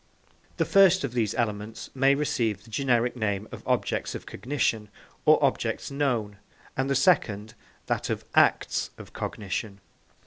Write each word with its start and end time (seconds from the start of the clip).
The 0.57 0.65
first 0.65 1.03
of 1.03 1.13
these 1.13 1.35
elements 1.35 1.91
may 1.93 2.15
receive 2.15 2.63
the 2.63 2.71
generic 2.71 3.15
name 3.15 3.47
of 3.51 3.61
objects 3.67 4.15
of 4.15 4.25
cognition, 4.25 4.89
or 5.27 5.37
objects 5.45 5.91
known, 5.91 6.37
and 6.75 6.89
the 6.89 6.95
second 6.95 7.53
that 7.85 8.09
of 8.09 8.25
acts 8.33 8.89
of 8.97 9.13
cognition. 9.13 9.79